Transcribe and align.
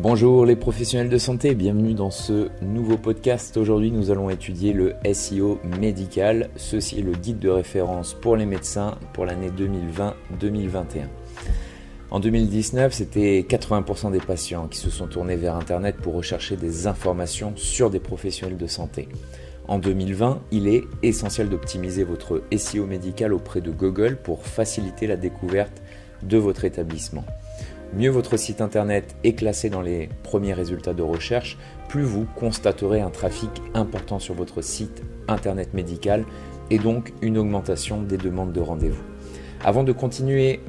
Bonjour 0.00 0.46
les 0.46 0.54
professionnels 0.54 1.08
de 1.08 1.18
santé, 1.18 1.56
bienvenue 1.56 1.92
dans 1.92 2.12
ce 2.12 2.50
nouveau 2.62 2.96
podcast. 2.96 3.56
Aujourd'hui 3.56 3.90
nous 3.90 4.12
allons 4.12 4.30
étudier 4.30 4.72
le 4.72 4.94
SEO 5.12 5.58
médical. 5.80 6.50
Ceci 6.54 7.00
est 7.00 7.02
le 7.02 7.10
guide 7.10 7.40
de 7.40 7.48
référence 7.48 8.14
pour 8.14 8.36
les 8.36 8.46
médecins 8.46 8.96
pour 9.12 9.26
l'année 9.26 9.50
2020-2021. 9.50 11.08
En 12.12 12.20
2019, 12.20 12.92
c'était 12.92 13.40
80% 13.40 14.12
des 14.12 14.20
patients 14.20 14.68
qui 14.68 14.78
se 14.78 14.88
sont 14.88 15.08
tournés 15.08 15.34
vers 15.34 15.56
Internet 15.56 15.96
pour 15.96 16.14
rechercher 16.14 16.54
des 16.54 16.86
informations 16.86 17.54
sur 17.56 17.90
des 17.90 17.98
professionnels 17.98 18.56
de 18.56 18.68
santé. 18.68 19.08
En 19.66 19.80
2020, 19.80 20.42
il 20.52 20.68
est 20.68 20.84
essentiel 21.02 21.48
d'optimiser 21.48 22.04
votre 22.04 22.44
SEO 22.56 22.86
médical 22.86 23.32
auprès 23.32 23.60
de 23.60 23.72
Google 23.72 24.16
pour 24.22 24.46
faciliter 24.46 25.08
la 25.08 25.16
découverte 25.16 25.82
de 26.22 26.36
votre 26.38 26.64
établissement. 26.64 27.24
Mieux 27.94 28.10
votre 28.10 28.36
site 28.36 28.60
internet 28.60 29.16
est 29.24 29.32
classé 29.32 29.70
dans 29.70 29.80
les 29.80 30.10
premiers 30.22 30.52
résultats 30.52 30.92
de 30.92 31.02
recherche, 31.02 31.56
plus 31.88 32.02
vous 32.02 32.26
constaterez 32.36 33.00
un 33.00 33.08
trafic 33.08 33.50
important 33.72 34.18
sur 34.18 34.34
votre 34.34 34.60
site 34.60 35.02
internet 35.26 35.72
médical 35.72 36.24
et 36.70 36.78
donc 36.78 37.14
une 37.22 37.38
augmentation 37.38 38.02
des 38.02 38.18
demandes 38.18 38.52
de 38.52 38.60
rendez-vous. 38.60 39.02
Avant 39.64 39.84
de 39.84 39.92
continuer 39.92 40.60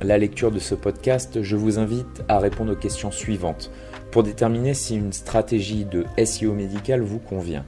la 0.00 0.16
lecture 0.16 0.50
de 0.50 0.58
ce 0.58 0.74
podcast, 0.74 1.42
je 1.42 1.56
vous 1.56 1.78
invite 1.78 2.24
à 2.28 2.38
répondre 2.38 2.72
aux 2.72 2.76
questions 2.76 3.10
suivantes 3.10 3.70
pour 4.10 4.22
déterminer 4.22 4.72
si 4.72 4.96
une 4.96 5.12
stratégie 5.12 5.84
de 5.84 6.04
SEO 6.24 6.54
médical 6.54 7.02
vous 7.02 7.18
convient. 7.18 7.66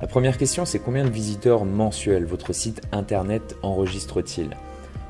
La 0.00 0.08
première 0.08 0.38
question, 0.38 0.64
c'est 0.64 0.80
combien 0.80 1.04
de 1.04 1.10
visiteurs 1.10 1.64
mensuels 1.64 2.24
votre 2.24 2.52
site 2.52 2.82
internet 2.90 3.54
enregistre-t-il? 3.62 4.56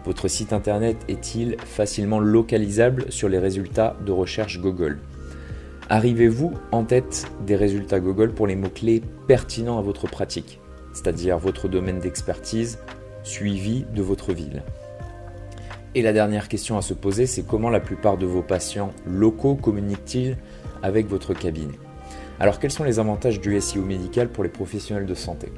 Votre 0.05 0.29
site 0.29 0.53
internet 0.53 0.97
est-il 1.09 1.57
facilement 1.61 2.19
localisable 2.19 3.07
sur 3.11 3.29
les 3.29 3.39
résultats 3.39 3.97
de 4.05 4.13
recherche 4.13 4.61
Google? 4.61 4.99
Arrivez-vous 5.89 6.53
en 6.73 6.85
tête 6.85 7.27
des 7.47 7.57
résultats 7.57 8.01
Google 8.01 8.33
pour 8.33 8.47
les 8.47 8.57
mots-clés 8.57 9.03
pertinents 9.29 9.79
à 9.79 9.83
votre 9.83 10.09
pratique, 10.09 10.61
c'est-à-dire 10.93 11.39
votre 11.39 11.69
domaine 11.69 11.99
d'expertise 11.99 12.79
suivi 13.23 13.85
de 13.95 14.03
votre 14.03 14.33
ville? 14.33 14.63
Et 15.95 16.03
la 16.03 16.13
dernière 16.13 16.49
question 16.49 16.77
à 16.79 16.83
se 16.83 16.95
poser, 16.95 17.27
c'est 17.27 17.47
comment 17.47 17.71
la 17.71 17.81
plupart 17.81 18.17
de 18.17 18.27
vos 18.27 18.43
patients 18.43 18.93
locaux 19.07 19.55
communiquent-ils 19.55 20.37
avec 20.83 21.07
votre 21.07 21.35
cabinet 21.35 21.79
alors 22.41 22.59
quels 22.59 22.73
sont 22.73 22.83
les 22.83 22.99
avantages 22.99 23.41
du 23.41 23.61
SEO 23.61 23.83
médical 23.83 24.29
pour 24.29 24.43
les 24.43 24.51
professionnels 24.51 25.07
de 25.07 25.15
santé? 25.15 25.53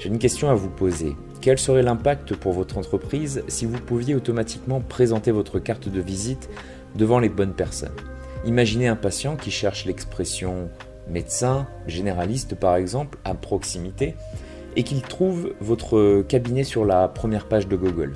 J'ai 0.00 0.08
une 0.08 0.18
question 0.18 0.50
à 0.50 0.54
vous 0.54 0.68
poser. 0.68 1.14
Quel 1.44 1.58
serait 1.58 1.82
l'impact 1.82 2.34
pour 2.34 2.54
votre 2.54 2.78
entreprise 2.78 3.44
si 3.48 3.66
vous 3.66 3.78
pouviez 3.78 4.14
automatiquement 4.14 4.80
présenter 4.80 5.30
votre 5.30 5.58
carte 5.58 5.90
de 5.90 6.00
visite 6.00 6.48
devant 6.94 7.18
les 7.18 7.28
bonnes 7.28 7.52
personnes? 7.52 7.92
Imaginez 8.46 8.88
un 8.88 8.96
patient 8.96 9.36
qui 9.36 9.50
cherche 9.50 9.84
l'expression 9.84 10.70
médecin, 11.06 11.66
généraliste 11.86 12.54
par 12.54 12.76
exemple, 12.76 13.18
à 13.26 13.34
proximité, 13.34 14.14
et 14.74 14.84
qu'il 14.84 15.02
trouve 15.02 15.52
votre 15.60 16.22
cabinet 16.22 16.64
sur 16.64 16.86
la 16.86 17.08
première 17.08 17.44
page 17.44 17.68
de 17.68 17.76
Google. 17.76 18.12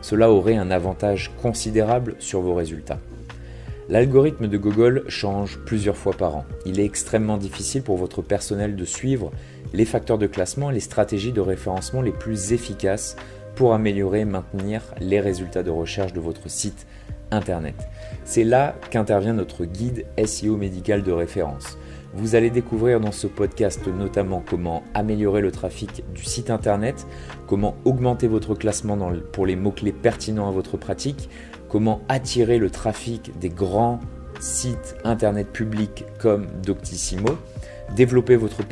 Cela 0.00 0.30
aurait 0.30 0.56
un 0.56 0.70
avantage 0.70 1.32
considérable 1.42 2.16
sur 2.18 2.40
vos 2.40 2.54
résultats. 2.54 2.98
L'algorithme 3.90 4.48
de 4.48 4.56
Google 4.56 5.04
change 5.08 5.58
plusieurs 5.66 5.98
fois 5.98 6.14
par 6.14 6.34
an. 6.34 6.46
Il 6.64 6.80
est 6.80 6.86
extrêmement 6.86 7.36
difficile 7.36 7.82
pour 7.82 7.98
votre 7.98 8.22
personnel 8.22 8.74
de 8.74 8.84
suivre 8.86 9.32
les 9.74 9.84
facteurs 9.84 10.18
de 10.18 10.28
classement 10.28 10.70
et 10.70 10.74
les 10.74 10.80
stratégies 10.80 11.32
de 11.32 11.40
référencement 11.40 12.00
les 12.00 12.12
plus 12.12 12.52
efficaces 12.52 13.16
pour 13.56 13.74
améliorer 13.74 14.20
et 14.20 14.24
maintenir 14.24 14.82
les 15.00 15.20
résultats 15.20 15.64
de 15.64 15.70
recherche 15.70 16.12
de 16.12 16.20
votre 16.20 16.48
site 16.48 16.86
internet. 17.32 17.74
C'est 18.24 18.44
là 18.44 18.76
qu'intervient 18.90 19.32
notre 19.32 19.64
guide 19.64 20.06
SEO 20.24 20.56
médical 20.56 21.02
de 21.02 21.12
référence. 21.12 21.76
Vous 22.14 22.36
allez 22.36 22.50
découvrir 22.50 23.00
dans 23.00 23.10
ce 23.10 23.26
podcast 23.26 23.88
notamment 23.88 24.42
comment 24.48 24.84
améliorer 24.94 25.40
le 25.40 25.50
trafic 25.50 26.04
du 26.14 26.22
site 26.22 26.50
internet, 26.50 27.06
comment 27.48 27.74
augmenter 27.84 28.28
votre 28.28 28.54
classement 28.54 28.96
pour 29.32 29.46
les 29.46 29.56
mots-clés 29.56 29.92
pertinents 29.92 30.48
à 30.48 30.52
votre 30.52 30.76
pratique, 30.76 31.28
comment 31.68 32.02
attirer 32.08 32.58
le 32.58 32.70
trafic 32.70 33.36
des 33.40 33.48
grands 33.48 33.98
sites 34.38 34.94
internet 35.02 35.48
publics 35.48 36.04
comme 36.20 36.46
Doctissimo, 36.64 37.36
développer 37.96 38.36
votre 38.36 38.64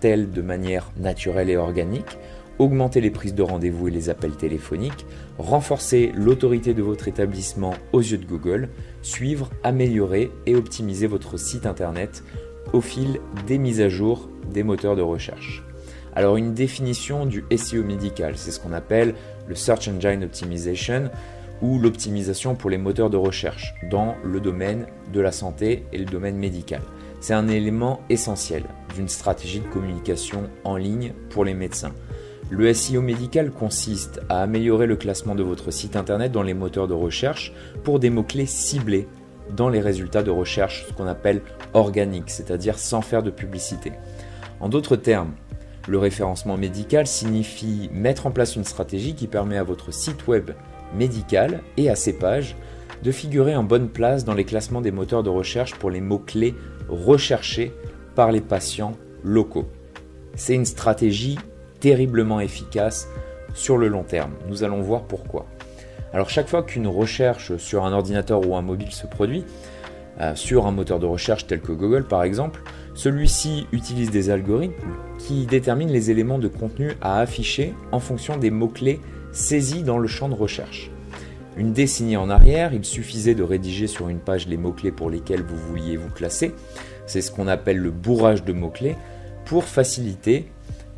patientèle 0.00 0.30
de 0.30 0.42
manière 0.42 0.90
naturelle 0.96 1.50
et 1.50 1.56
organique, 1.56 2.16
augmenter 2.58 3.00
les 3.00 3.10
prises 3.10 3.34
de 3.34 3.42
rendez-vous 3.42 3.88
et 3.88 3.90
les 3.90 4.08
appels 4.08 4.36
téléphoniques, 4.36 5.04
renforcer 5.38 6.10
l'autorité 6.14 6.72
de 6.72 6.82
votre 6.82 7.08
établissement 7.08 7.74
aux 7.92 8.00
yeux 8.00 8.16
de 8.16 8.24
Google, 8.24 8.70
suivre, 9.02 9.50
améliorer 9.62 10.30
et 10.46 10.56
optimiser 10.56 11.06
votre 11.06 11.38
site 11.38 11.66
internet 11.66 12.22
au 12.72 12.80
fil 12.80 13.20
des 13.46 13.58
mises 13.58 13.80
à 13.80 13.88
jour 13.88 14.28
des 14.50 14.62
moteurs 14.62 14.96
de 14.96 15.02
recherche? 15.02 15.62
Alors 16.14 16.36
une 16.36 16.54
définition 16.54 17.26
du 17.26 17.44
SEO 17.54 17.84
médical, 17.84 18.34
c'est 18.36 18.50
ce 18.50 18.58
qu'on 18.58 18.72
appelle 18.72 19.14
le 19.48 19.54
Search 19.54 19.86
Engine 19.88 20.24
Optimization 20.24 21.10
ou 21.60 21.78
l'optimisation 21.78 22.54
pour 22.54 22.70
les 22.70 22.78
moteurs 22.78 23.10
de 23.10 23.18
recherche 23.18 23.74
dans 23.90 24.16
le 24.24 24.40
domaine 24.40 24.86
de 25.12 25.20
la 25.20 25.30
santé 25.30 25.84
et 25.92 25.98
le 25.98 26.06
domaine 26.06 26.36
médical. 26.36 26.80
C'est 27.20 27.34
un 27.34 27.48
élément 27.48 28.00
essentiel 28.08 28.64
d'une 28.94 29.08
stratégie 29.08 29.60
de 29.60 29.68
communication 29.68 30.48
en 30.64 30.76
ligne 30.76 31.12
pour 31.28 31.44
les 31.44 31.52
médecins. 31.52 31.92
Le 32.48 32.72
SEO 32.72 33.02
médical 33.02 33.50
consiste 33.50 34.20
à 34.30 34.42
améliorer 34.42 34.86
le 34.86 34.96
classement 34.96 35.34
de 35.34 35.42
votre 35.42 35.70
site 35.70 35.96
internet 35.96 36.32
dans 36.32 36.42
les 36.42 36.54
moteurs 36.54 36.88
de 36.88 36.94
recherche 36.94 37.52
pour 37.84 38.00
des 38.00 38.08
mots-clés 38.10 38.46
ciblés 38.46 39.06
dans 39.54 39.68
les 39.68 39.80
résultats 39.80 40.22
de 40.22 40.30
recherche, 40.30 40.86
ce 40.88 40.94
qu'on 40.94 41.06
appelle 41.06 41.42
organique, 41.74 42.30
c'est-à-dire 42.30 42.78
sans 42.78 43.02
faire 43.02 43.22
de 43.22 43.30
publicité. 43.30 43.92
En 44.58 44.68
d'autres 44.68 44.96
termes, 44.96 45.32
le 45.88 45.98
référencement 45.98 46.56
médical 46.56 47.06
signifie 47.06 47.90
mettre 47.92 48.26
en 48.26 48.30
place 48.30 48.56
une 48.56 48.64
stratégie 48.64 49.14
qui 49.14 49.26
permet 49.26 49.58
à 49.58 49.62
votre 49.62 49.92
site 49.92 50.26
web 50.26 50.52
médical 50.96 51.62
et 51.76 51.90
à 51.90 51.96
ses 51.96 52.14
pages 52.14 52.56
de 53.02 53.12
figurer 53.12 53.56
en 53.56 53.64
bonne 53.64 53.88
place 53.88 54.24
dans 54.24 54.34
les 54.34 54.44
classements 54.44 54.80
des 54.80 54.90
moteurs 54.90 55.22
de 55.22 55.30
recherche 55.30 55.74
pour 55.74 55.90
les 55.90 56.00
mots-clés 56.00 56.54
recherchés 56.90 57.72
par 58.14 58.32
les 58.32 58.40
patients 58.40 58.96
locaux. 59.22 59.68
C'est 60.34 60.54
une 60.54 60.64
stratégie 60.64 61.38
terriblement 61.80 62.40
efficace 62.40 63.08
sur 63.54 63.78
le 63.78 63.88
long 63.88 64.02
terme. 64.02 64.32
Nous 64.48 64.64
allons 64.64 64.82
voir 64.82 65.02
pourquoi. 65.02 65.46
Alors 66.12 66.28
chaque 66.28 66.48
fois 66.48 66.62
qu'une 66.62 66.86
recherche 66.86 67.56
sur 67.56 67.84
un 67.84 67.92
ordinateur 67.92 68.46
ou 68.46 68.56
un 68.56 68.62
mobile 68.62 68.90
se 68.90 69.06
produit, 69.06 69.44
euh, 70.20 70.34
sur 70.34 70.66
un 70.66 70.72
moteur 70.72 70.98
de 70.98 71.06
recherche 71.06 71.46
tel 71.46 71.60
que 71.60 71.72
Google 71.72 72.04
par 72.04 72.24
exemple, 72.24 72.62
celui-ci 72.94 73.66
utilise 73.72 74.10
des 74.10 74.30
algorithmes 74.30 74.96
qui 75.18 75.46
déterminent 75.46 75.92
les 75.92 76.10
éléments 76.10 76.38
de 76.38 76.48
contenu 76.48 76.92
à 77.00 77.20
afficher 77.20 77.74
en 77.92 78.00
fonction 78.00 78.36
des 78.36 78.50
mots-clés 78.50 79.00
saisis 79.32 79.82
dans 79.82 79.98
le 79.98 80.08
champ 80.08 80.28
de 80.28 80.34
recherche. 80.34 80.90
Une 81.56 81.72
décennie 81.72 82.16
en 82.16 82.30
arrière, 82.30 82.72
il 82.72 82.84
suffisait 82.84 83.34
de 83.34 83.42
rédiger 83.42 83.86
sur 83.86 84.08
une 84.08 84.20
page 84.20 84.46
les 84.46 84.56
mots-clés 84.56 84.92
pour 84.92 85.10
lesquels 85.10 85.42
vous 85.42 85.56
vouliez 85.56 85.96
vous 85.96 86.08
classer. 86.08 86.54
C'est 87.06 87.20
ce 87.20 87.32
qu'on 87.32 87.48
appelle 87.48 87.78
le 87.78 87.90
bourrage 87.90 88.44
de 88.44 88.52
mots-clés 88.52 88.96
pour 89.44 89.64
faciliter 89.64 90.46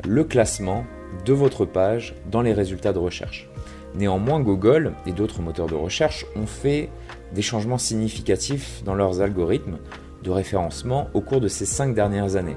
le 0.07 0.25
classement 0.25 0.85
de 1.25 1.33
votre 1.33 1.65
page 1.65 2.15
dans 2.31 2.43
les 2.43 2.53
résultats 2.53 2.93
de 2.93 2.99
recherche. 2.99 3.49
Néanmoins, 3.95 4.41
Google 4.41 4.93
et 5.07 5.13
d'autres 5.13 5.43
moteurs 5.43 5.67
de 5.67 5.75
recherche 5.75 6.27
ont 6.37 6.47
fait 6.47 6.91
des 7.35 7.43
changements 7.43 7.79
significatifs 7.79 8.83
dans 8.85 8.95
leurs 8.95 9.21
algorithmes 9.21 9.79
de 10.23 10.31
référencement 10.31 11.09
au 11.15 11.21
cours 11.21 11.41
de 11.41 11.49
ces 11.49 11.67
cinq 11.67 11.95
dernières 11.95 12.37
années. 12.37 12.57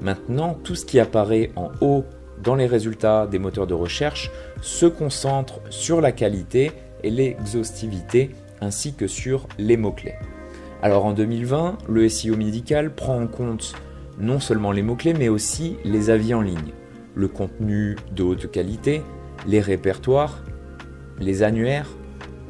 Maintenant, 0.00 0.54
tout 0.62 0.74
ce 0.74 0.86
qui 0.86 1.00
apparaît 1.00 1.50
en 1.56 1.70
haut 1.80 2.04
dans 2.42 2.54
les 2.54 2.66
résultats 2.66 3.26
des 3.26 3.38
moteurs 3.38 3.66
de 3.66 3.74
recherche 3.74 4.30
se 4.62 4.86
concentre 4.86 5.60
sur 5.68 6.00
la 6.00 6.12
qualité 6.12 6.72
et 7.02 7.10
l'exhaustivité 7.10 8.30
ainsi 8.60 8.94
que 8.94 9.06
sur 9.06 9.48
les 9.58 9.76
mots-clés. 9.76 10.16
Alors 10.82 11.04
en 11.04 11.12
2020, 11.12 11.78
le 11.88 12.08
SEO 12.08 12.36
médical 12.36 12.94
prend 12.94 13.20
en 13.20 13.26
compte 13.26 13.74
non 14.18 14.40
seulement 14.40 14.72
les 14.72 14.82
mots-clés 14.82 15.14
mais 15.14 15.28
aussi 15.28 15.76
les 15.84 16.10
avis 16.10 16.34
en 16.34 16.40
ligne, 16.42 16.72
le 17.14 17.28
contenu 17.28 17.96
de 18.14 18.22
haute 18.22 18.50
qualité, 18.50 19.02
les 19.46 19.60
répertoires, 19.60 20.42
les 21.18 21.42
annuaires, 21.42 21.88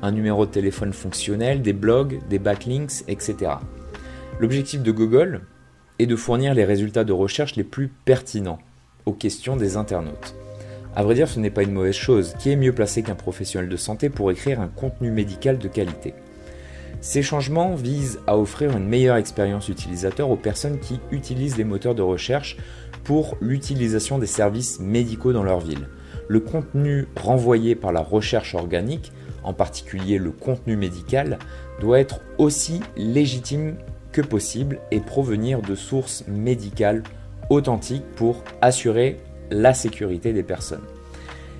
un 0.03 0.13
numéro 0.13 0.47
de 0.47 0.51
téléphone 0.51 0.93
fonctionnel, 0.93 1.63
des 1.63 1.73
blogs, 1.73 2.21
des 2.29 2.39
backlinks, 2.39 3.05
etc. 3.09 3.53
L'objectif 4.39 4.83
de 4.83 4.93
Google 4.93 5.43
est 5.99 6.07
de 6.07 6.17
fournir 6.17 6.55
les 6.55 6.65
résultats 6.65 7.05
de 7.05 7.13
recherche 7.13 7.57
les 7.57 7.65
plus 7.65 7.89
pertinents 7.89 8.59
aux 9.07 9.13
questions 9.13 9.57
des 9.57 9.77
internautes. 9.77 10.35
A 10.97 11.05
vrai 11.05 11.15
dire, 11.15 11.29
ce 11.29 11.39
n'est 11.39 11.51
pas 11.51 11.63
une 11.63 11.73
mauvaise 11.73 11.95
chose. 11.95 12.35
Qui 12.39 12.51
est 12.51 12.57
mieux 12.57 12.73
placé 12.73 13.03
qu'un 13.03 13.15
professionnel 13.15 13.69
de 13.69 13.77
santé 13.77 14.09
pour 14.09 14.31
écrire 14.31 14.61
un 14.61 14.69
contenu 14.69 15.11
médical 15.11 15.59
de 15.59 15.69
qualité? 15.69 16.15
Ces 17.01 17.23
changements 17.23 17.75
visent 17.77 18.21
à 18.27 18.37
offrir 18.37 18.77
une 18.77 18.89
meilleure 18.89 19.17
expérience 19.17 19.69
utilisateur 19.69 20.31
aux 20.31 20.37
personnes 20.37 20.81
qui 20.81 21.01
utilisent 21.13 21.57
les 21.57 21.65
moteurs 21.65 21.95
de 21.95 22.03
recherche 22.03 22.57
pour 23.05 23.37
l'utilisation 23.41 24.19
des 24.19 24.27
services 24.27 24.81
médicaux 24.81 25.33
dans 25.33 25.45
leur 25.45 25.61
ville. 25.61 25.89
Le 26.29 26.41
contenu 26.41 27.07
renvoyé 27.17 27.75
par 27.75 27.93
la 27.93 28.03
recherche 28.03 28.55
organique, 28.55 29.13
en 29.45 29.55
particulier 29.55 30.19
le 30.19 30.33
contenu 30.33 30.77
médical, 30.77 31.39
doit 31.81 32.01
être 32.01 32.21
aussi 32.37 32.81
légitime 32.97 33.77
que 34.13 34.21
possible 34.21 34.81
et 34.91 35.01
provenir 35.01 35.63
de 35.63 35.75
sources 35.75 36.25
médicales 36.29 37.05
authentiques 37.49 38.05
pour 38.17 38.45
assurer 38.61 39.19
la 39.51 39.75
sécurité 39.75 40.33
des 40.33 40.43
personnes. 40.43 40.85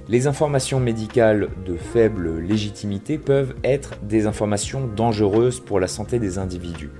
Les 0.09 0.27
informations 0.27 0.81
médicales 0.81 1.49
de 1.65 1.77
faible 1.77 2.41
légitimité 2.41 3.17
peuvent 3.17 3.55
être 3.63 3.95
des 4.03 4.27
informations 4.27 4.87
dangereuses 4.87 5.61
pour 5.61 5.79
la 5.79 5.87
santé 5.87 6.19
des 6.19 6.39
individus. 6.39 6.91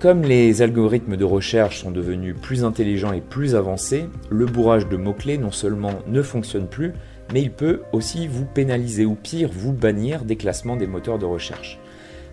Comme 0.00 0.22
les 0.22 0.62
algorithmes 0.62 1.16
de 1.16 1.24
recherche 1.24 1.80
sont 1.80 1.90
devenus 1.90 2.34
plus 2.40 2.64
intelligents 2.64 3.12
et 3.12 3.20
plus 3.20 3.54
avancés, 3.54 4.08
le 4.30 4.46
bourrage 4.46 4.88
de 4.88 4.96
mots-clés 4.96 5.38
non 5.38 5.50
seulement 5.50 5.92
ne 6.06 6.22
fonctionne 6.22 6.68
plus, 6.68 6.92
mais 7.32 7.42
il 7.42 7.50
peut 7.50 7.82
aussi 7.92 8.26
vous 8.26 8.44
pénaliser 8.44 9.04
ou 9.04 9.14
pire 9.14 9.50
vous 9.52 9.72
bannir 9.72 10.24
des 10.24 10.36
classements 10.36 10.76
des 10.76 10.86
moteurs 10.86 11.18
de 11.18 11.24
recherche. 11.24 11.78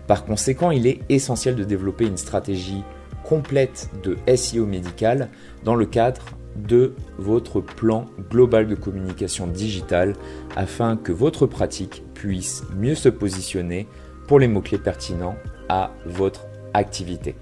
Par 0.06 0.24
conséquent, 0.24 0.70
il 0.70 0.86
est 0.86 1.00
essentiel 1.08 1.56
de 1.56 1.64
développer 1.64 2.06
une 2.06 2.16
stratégie 2.16 2.84
complète 3.24 3.90
de 4.04 4.16
SEO 4.36 4.66
médical 4.66 5.28
dans 5.64 5.74
le 5.74 5.86
cadre 5.86 6.22
de 6.56 6.94
votre 7.18 7.60
plan 7.60 8.06
global 8.30 8.66
de 8.66 8.74
communication 8.74 9.46
digitale 9.46 10.14
afin 10.56 10.96
que 10.96 11.12
votre 11.12 11.46
pratique 11.46 12.02
puisse 12.14 12.64
mieux 12.76 12.94
se 12.94 13.08
positionner 13.08 13.86
pour 14.26 14.38
les 14.38 14.48
mots-clés 14.48 14.78
pertinents 14.78 15.36
à 15.68 15.92
votre 16.06 16.46
activité. 16.74 17.34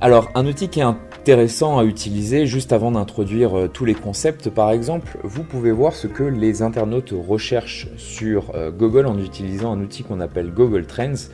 Alors, 0.00 0.30
un 0.36 0.46
outil 0.46 0.68
qui 0.68 0.78
est 0.78 0.84
intéressant 0.84 1.76
à 1.76 1.84
utiliser 1.84 2.46
juste 2.46 2.72
avant 2.72 2.92
d'introduire 2.92 3.58
euh, 3.58 3.66
tous 3.66 3.84
les 3.84 3.94
concepts, 3.94 4.48
par 4.48 4.70
exemple, 4.70 5.18
vous 5.24 5.42
pouvez 5.42 5.72
voir 5.72 5.92
ce 5.92 6.06
que 6.06 6.22
les 6.22 6.62
internautes 6.62 7.12
recherchent 7.12 7.88
sur 7.96 8.54
euh, 8.54 8.70
Google 8.70 9.06
en 9.06 9.18
utilisant 9.18 9.72
un 9.72 9.80
outil 9.80 10.04
qu'on 10.04 10.20
appelle 10.20 10.52
Google 10.52 10.86
Trends. 10.86 11.28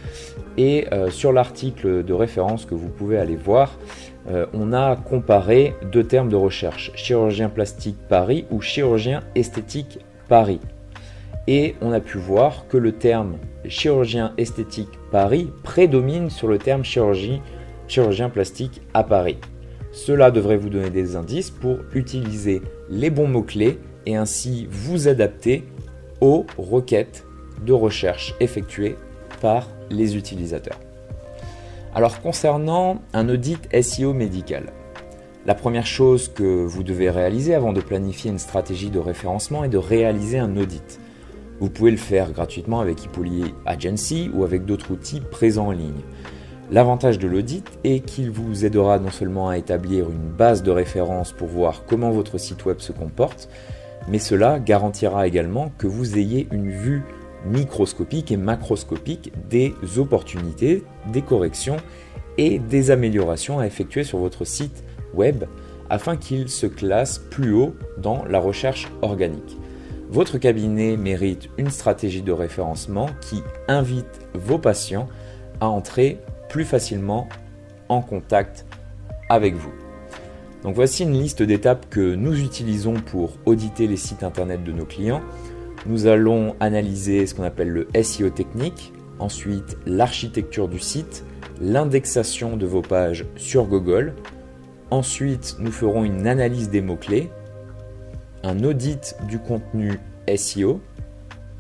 Et 0.56 0.86
euh, 0.92 1.10
sur 1.10 1.30
l'article 1.30 2.02
de 2.02 2.12
référence 2.14 2.64
que 2.64 2.74
vous 2.74 2.88
pouvez 2.88 3.18
aller 3.18 3.36
voir, 3.36 3.76
euh, 4.30 4.46
on 4.54 4.72
a 4.72 4.96
comparé 4.96 5.74
deux 5.92 6.04
termes 6.04 6.28
de 6.28 6.36
recherche, 6.36 6.92
chirurgien 6.94 7.48
plastique 7.48 7.96
Paris 8.08 8.46
ou 8.50 8.60
chirurgien 8.60 9.22
esthétique 9.34 9.98
Paris. 10.28 10.60
Et 11.46 11.74
on 11.82 11.92
a 11.92 12.00
pu 12.00 12.16
voir 12.16 12.66
que 12.68 12.78
le 12.78 12.92
terme 12.92 13.36
chirurgien 13.68 14.32
esthétique 14.38 14.88
Paris 15.10 15.50
prédomine 15.62 16.30
sur 16.30 16.48
le 16.48 16.58
terme 16.58 16.84
chirurgien 16.84 18.30
plastique 18.30 18.80
à 18.94 19.04
Paris. 19.04 19.36
Cela 19.92 20.30
devrait 20.30 20.56
vous 20.56 20.70
donner 20.70 20.90
des 20.90 21.16
indices 21.16 21.50
pour 21.50 21.78
utiliser 21.92 22.62
les 22.88 23.10
bons 23.10 23.28
mots-clés 23.28 23.78
et 24.06 24.16
ainsi 24.16 24.66
vous 24.70 25.06
adapter 25.06 25.64
aux 26.20 26.46
requêtes 26.56 27.24
de 27.64 27.72
recherche 27.72 28.34
effectuées 28.40 28.96
par 29.40 29.68
les 29.90 30.16
utilisateurs. 30.16 30.80
Alors 31.96 32.20
concernant 32.20 33.02
un 33.12 33.28
audit 33.28 33.68
SEO 33.80 34.14
médical, 34.14 34.72
la 35.46 35.54
première 35.54 35.86
chose 35.86 36.26
que 36.26 36.64
vous 36.64 36.82
devez 36.82 37.08
réaliser 37.08 37.54
avant 37.54 37.72
de 37.72 37.80
planifier 37.80 38.32
une 38.32 38.40
stratégie 38.40 38.90
de 38.90 38.98
référencement 38.98 39.62
est 39.62 39.68
de 39.68 39.78
réaliser 39.78 40.40
un 40.40 40.56
audit. 40.56 40.98
Vous 41.60 41.70
pouvez 41.70 41.92
le 41.92 41.96
faire 41.96 42.32
gratuitement 42.32 42.80
avec 42.80 43.04
Hippolyte 43.04 43.54
Agency 43.64 44.28
ou 44.34 44.42
avec 44.42 44.64
d'autres 44.64 44.90
outils 44.90 45.20
présents 45.20 45.68
en 45.68 45.70
ligne. 45.70 46.02
L'avantage 46.72 47.20
de 47.20 47.28
l'audit 47.28 47.64
est 47.84 48.00
qu'il 48.00 48.32
vous 48.32 48.64
aidera 48.64 48.98
non 48.98 49.12
seulement 49.12 49.48
à 49.48 49.56
établir 49.56 50.10
une 50.10 50.32
base 50.36 50.64
de 50.64 50.72
référence 50.72 51.30
pour 51.30 51.46
voir 51.46 51.84
comment 51.86 52.10
votre 52.10 52.38
site 52.38 52.64
web 52.64 52.80
se 52.80 52.90
comporte, 52.90 53.48
mais 54.08 54.18
cela 54.18 54.58
garantira 54.58 55.28
également 55.28 55.70
que 55.78 55.86
vous 55.86 56.18
ayez 56.18 56.48
une 56.50 56.70
vue 56.70 57.04
microscopique 57.44 58.32
et 58.32 58.36
macroscopique 58.36 59.32
des 59.48 59.74
opportunités, 59.96 60.84
des 61.12 61.22
corrections 61.22 61.76
et 62.38 62.58
des 62.58 62.90
améliorations 62.90 63.58
à 63.58 63.66
effectuer 63.66 64.04
sur 64.04 64.18
votre 64.18 64.44
site 64.44 64.84
web 65.14 65.44
afin 65.90 66.16
qu'il 66.16 66.48
se 66.48 66.66
classe 66.66 67.18
plus 67.18 67.52
haut 67.52 67.74
dans 67.98 68.24
la 68.24 68.38
recherche 68.38 68.90
organique. 69.02 69.58
Votre 70.10 70.38
cabinet 70.38 70.96
mérite 70.96 71.48
une 71.58 71.70
stratégie 71.70 72.22
de 72.22 72.32
référencement 72.32 73.08
qui 73.20 73.42
invite 73.68 74.20
vos 74.34 74.58
patients 74.58 75.08
à 75.60 75.68
entrer 75.68 76.20
plus 76.48 76.64
facilement 76.64 77.28
en 77.88 78.00
contact 78.00 78.66
avec 79.28 79.54
vous. 79.54 79.72
Donc 80.62 80.74
voici 80.74 81.02
une 81.02 81.12
liste 81.12 81.42
d'étapes 81.42 81.86
que 81.90 82.14
nous 82.14 82.40
utilisons 82.40 82.94
pour 82.94 83.34
auditer 83.44 83.86
les 83.86 83.96
sites 83.96 84.22
internet 84.22 84.64
de 84.64 84.72
nos 84.72 84.86
clients 84.86 85.20
nous 85.86 86.06
allons 86.06 86.54
analyser 86.60 87.26
ce 87.26 87.34
qu'on 87.34 87.42
appelle 87.42 87.68
le 87.68 87.88
SEO 88.02 88.30
technique, 88.30 88.92
ensuite 89.18 89.76
l'architecture 89.86 90.68
du 90.68 90.78
site, 90.78 91.24
l'indexation 91.60 92.56
de 92.56 92.66
vos 92.66 92.82
pages 92.82 93.26
sur 93.36 93.66
Google. 93.66 94.14
Ensuite, 94.90 95.56
nous 95.58 95.72
ferons 95.72 96.04
une 96.04 96.26
analyse 96.26 96.70
des 96.70 96.80
mots-clés, 96.80 97.30
un 98.42 98.62
audit 98.64 99.16
du 99.28 99.38
contenu 99.38 99.98
SEO 100.36 100.80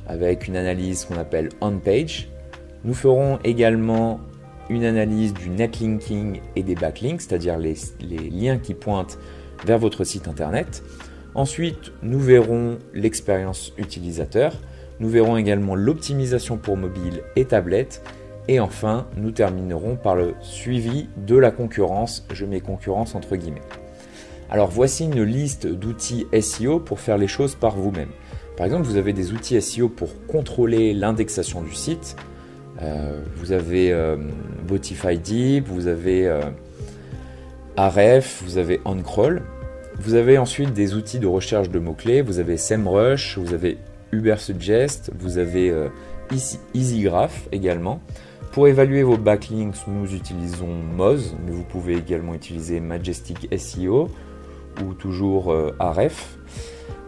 avec 0.06 0.48
une 0.48 0.56
analyse 0.56 1.04
qu'on 1.04 1.16
appelle 1.16 1.48
on-page. 1.60 2.28
Nous 2.84 2.94
ferons 2.94 3.38
également 3.44 4.20
une 4.68 4.84
analyse 4.84 5.34
du 5.34 5.50
netlinking 5.50 6.40
et 6.56 6.62
des 6.62 6.74
backlinks, 6.74 7.22
c'est-à-dire 7.22 7.58
les, 7.58 7.74
les, 8.00 8.30
liens 8.30 8.58
qui 8.58 8.74
pointent 8.74 9.18
vers 9.64 9.78
votre 9.78 10.04
site 10.04 10.28
internet. 10.28 10.82
Ensuite, 11.34 11.92
nous 12.02 12.20
verrons 12.20 12.78
l'expérience 12.92 13.72
utilisateur, 13.76 14.52
nous 15.00 15.08
verrons 15.08 15.36
également 15.36 15.74
l'optimisation 15.74 16.56
pour 16.56 16.76
mobile 16.76 17.22
et 17.34 17.44
tablette, 17.44 18.02
et 18.46 18.60
enfin, 18.60 19.06
nous 19.16 19.30
terminerons 19.30 19.96
par 19.96 20.14
le 20.14 20.34
suivi 20.40 21.08
de 21.16 21.36
la 21.36 21.50
concurrence, 21.50 22.26
je 22.32 22.44
mets 22.44 22.60
concurrence 22.60 23.14
entre 23.14 23.36
guillemets. 23.36 23.62
Alors 24.50 24.70
voici 24.70 25.04
une 25.04 25.22
liste 25.22 25.66
d'outils 25.66 26.26
SEO 26.40 26.78
pour 26.78 27.00
faire 27.00 27.18
les 27.18 27.26
choses 27.26 27.54
par 27.54 27.76
vous-même. 27.76 28.10
Par 28.56 28.66
exemple, 28.66 28.84
vous 28.84 28.96
avez 28.96 29.12
des 29.12 29.32
outils 29.32 29.60
SEO 29.60 29.88
pour 29.88 30.26
contrôler 30.26 30.94
l'indexation 30.94 31.62
du 31.62 31.74
site. 31.74 32.16
Euh, 32.82 33.20
vous 33.36 33.52
avez 33.52 33.92
euh, 33.92 34.16
Botify 34.68 35.18
Deep, 35.18 35.66
vous 35.66 35.88
avez 35.88 36.28
euh, 36.28 36.40
Aref, 37.76 38.42
vous 38.44 38.58
avez 38.58 38.80
OnCrawl. 38.84 39.42
Vous 40.00 40.14
avez 40.14 40.38
ensuite 40.38 40.72
des 40.72 40.94
outils 40.94 41.20
de 41.20 41.26
recherche 41.26 41.70
de 41.70 41.78
mots-clés, 41.78 42.20
vous 42.20 42.40
avez 42.40 42.56
SEMrush, 42.56 43.38
vous 43.38 43.54
avez 43.54 43.78
Ubersuggest, 44.12 45.12
vous 45.18 45.38
avez 45.38 45.70
euh, 45.70 45.88
EasyGraph 46.74 47.48
également. 47.52 48.00
Pour 48.52 48.68
évaluer 48.68 49.02
vos 49.02 49.16
backlinks, 49.16 49.86
nous 49.86 50.12
utilisons 50.14 50.68
Moz, 50.68 51.36
mais 51.44 51.52
vous 51.52 51.62
pouvez 51.62 51.96
également 51.96 52.34
utiliser 52.34 52.80
Majestic 52.80 53.48
SEO 53.56 54.08
ou 54.82 54.94
toujours 54.94 55.52
euh, 55.52 55.74
Aref. 55.78 56.38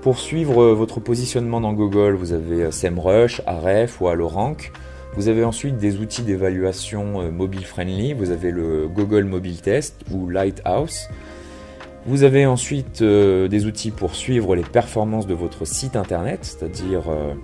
Pour 0.00 0.18
suivre 0.18 0.62
euh, 0.62 0.74
votre 0.74 1.00
positionnement 1.00 1.60
dans 1.60 1.72
Google, 1.72 2.14
vous 2.14 2.32
avez 2.32 2.70
SEMrush, 2.70 3.42
Aref 3.46 4.00
ou 4.00 4.08
AlloRank. 4.08 4.72
Vous 5.16 5.28
avez 5.28 5.44
ensuite 5.44 5.76
des 5.76 5.98
outils 5.98 6.22
d'évaluation 6.22 7.32
mobile 7.32 7.64
friendly. 7.64 8.12
Vous 8.12 8.30
avez 8.30 8.50
le 8.50 8.86
Google 8.86 9.24
Mobile 9.24 9.62
Test 9.62 10.02
ou 10.12 10.28
Lighthouse. 10.28 11.08
Vous 12.06 12.22
avez 12.22 12.46
ensuite 12.46 13.02
euh, 13.02 13.48
des 13.48 13.66
outils 13.66 13.90
pour 13.90 14.14
suivre 14.14 14.54
les 14.54 14.62
performances 14.62 15.26
de 15.26 15.34
votre 15.34 15.64
site 15.64 15.96
internet, 15.96 16.44
c'est-à-dire 16.44 17.08
euh, 17.08 17.34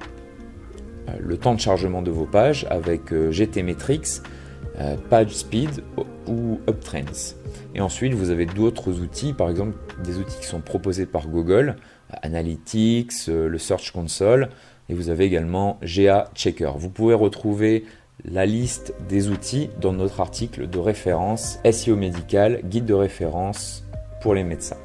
euh, 1.08 1.12
le 1.18 1.36
temps 1.36 1.54
de 1.54 1.60
chargement 1.60 2.00
de 2.00 2.12
vos 2.12 2.26
pages 2.26 2.64
avec 2.70 3.12
GTmetrix, 3.12 4.22
PageSpeed 5.10 5.82
ou 6.28 6.60
UpTrends. 6.68 7.34
Et 7.74 7.80
ensuite, 7.80 8.14
vous 8.14 8.30
avez 8.30 8.46
d'autres 8.46 9.00
outils, 9.00 9.32
par 9.32 9.50
exemple 9.50 9.76
des 10.04 10.18
outils 10.18 10.38
qui 10.40 10.46
sont 10.46 10.60
proposés 10.60 11.06
par 11.06 11.26
Google, 11.26 11.76
Analytics, 12.22 13.26
le 13.26 13.58
Search 13.58 13.90
Console, 13.90 14.48
et 14.88 14.94
vous 14.94 15.10
avez 15.10 15.24
également 15.24 15.78
GA 15.82 16.30
Checker. 16.34 16.70
Vous 16.76 16.88
pouvez 16.88 17.14
retrouver 17.14 17.84
la 18.24 18.46
liste 18.46 18.94
des 19.08 19.28
outils 19.28 19.70
dans 19.80 19.92
notre 19.92 20.20
article 20.20 20.68
de 20.68 20.78
référence 20.78 21.58
SEO 21.70 21.96
médical, 21.96 22.60
guide 22.64 22.86
de 22.86 22.94
référence 22.94 23.84
les 24.30 24.44
médecins. 24.44 24.76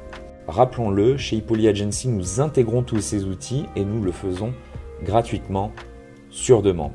Rappelons-le, 0.48 1.16
chez 1.16 1.36
Hippoly 1.36 1.68
Agency, 1.68 2.08
nous 2.08 2.40
intégrons 2.40 2.82
tous 2.82 3.00
ces 3.00 3.24
outils 3.24 3.66
et 3.76 3.84
nous 3.84 4.02
le 4.02 4.12
faisons 4.12 4.52
gratuitement 5.04 5.72
sur 6.30 6.62
demande. 6.62 6.92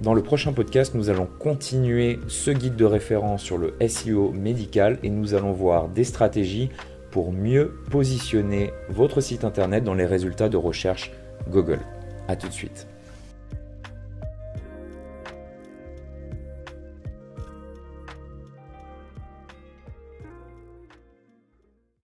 Dans 0.00 0.14
le 0.14 0.22
prochain 0.22 0.52
podcast, 0.52 0.94
nous 0.94 1.10
allons 1.10 1.28
continuer 1.38 2.18
ce 2.26 2.50
guide 2.50 2.76
de 2.76 2.84
référence 2.84 3.42
sur 3.42 3.58
le 3.58 3.74
SEO 3.86 4.32
médical 4.32 4.98
et 5.02 5.10
nous 5.10 5.34
allons 5.34 5.52
voir 5.52 5.88
des 5.88 6.04
stratégies 6.04 6.70
pour 7.10 7.32
mieux 7.32 7.74
positionner 7.90 8.72
votre 8.88 9.20
site 9.20 9.44
internet 9.44 9.84
dans 9.84 9.94
les 9.94 10.06
résultats 10.06 10.48
de 10.48 10.56
recherche 10.56 11.12
Google. 11.48 11.80
A 12.26 12.36
tout 12.36 12.48
de 12.48 12.52
suite. 12.52 12.88